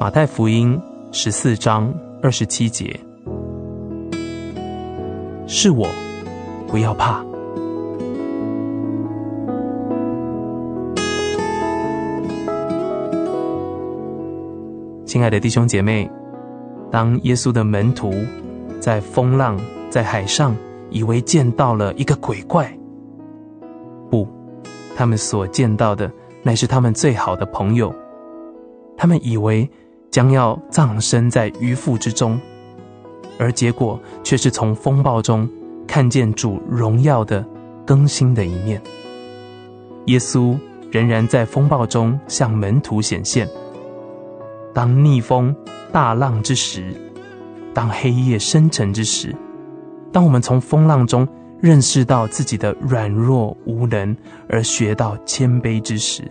[0.00, 0.80] 马太福音
[1.12, 1.92] 十四章
[2.22, 2.98] 二十七节
[5.46, 5.86] ：“是我，
[6.66, 7.20] 不要怕。”
[15.04, 16.10] 亲爱的弟兄姐妹，
[16.90, 18.10] 当耶稣的门徒
[18.80, 19.60] 在风浪、
[19.90, 20.56] 在海上，
[20.88, 22.74] 以为见到了一个鬼怪，
[24.10, 24.26] 不，
[24.96, 26.10] 他们所见到的
[26.42, 27.94] 乃是他们最好的朋友。
[28.96, 29.68] 他们以为
[30.10, 32.38] 将要葬身在鱼腹之中，
[33.38, 35.48] 而结果却是从风暴中
[35.86, 37.44] 看见主荣耀的
[37.86, 38.80] 更新的一面。
[40.06, 40.58] 耶稣
[40.90, 43.48] 仍然在风暴中向门徒显现。
[44.74, 45.54] 当逆风
[45.92, 46.92] 大浪之时，
[47.72, 49.34] 当黑夜深沉之时，
[50.12, 51.26] 当我们从风浪中
[51.60, 54.16] 认识到自己的软弱无能，
[54.48, 56.22] 而学到谦卑之时，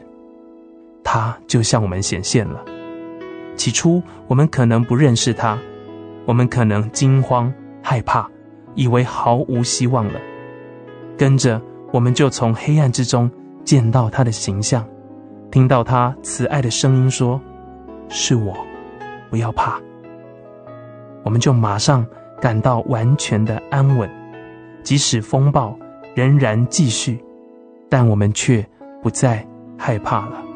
[1.03, 2.65] 他就向我们显现了。
[3.59, 5.59] 起初，我们可能不认识他，
[6.25, 8.25] 我们可能惊慌害怕，
[8.73, 10.13] 以为毫无希望了。
[11.17, 13.29] 跟着，我们就从黑暗之中
[13.65, 14.87] 见到他的形象，
[15.51, 17.37] 听到他慈爱的声音说
[18.07, 18.55] ：“是我，
[19.29, 19.77] 不要怕。”
[21.25, 22.07] 我们就马上
[22.39, 24.09] 感到完全的安稳，
[24.83, 25.77] 即使风暴
[26.15, 27.21] 仍然继续，
[27.89, 28.65] 但我们却
[29.03, 29.45] 不再
[29.77, 30.48] 害怕了。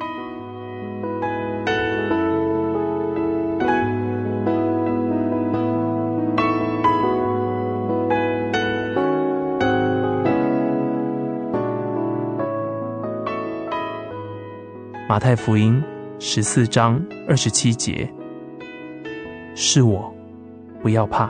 [15.05, 15.83] 马太福音
[16.17, 18.09] 十四章二十七节
[19.53, 20.13] ：“是我，
[20.81, 21.29] 不要怕。”